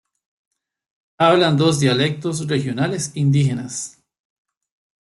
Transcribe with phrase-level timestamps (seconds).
[1.19, 4.01] Hablan dos dialectos regionales indígenas.